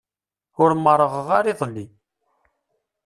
Ur 0.61 0.71
merrɣeɣ 0.75 1.25
ara 1.37 1.51
iḍelli. 1.51 1.85